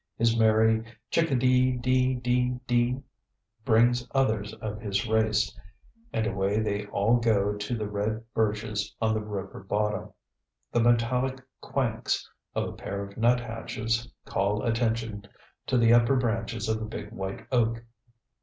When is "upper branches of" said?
15.93-16.81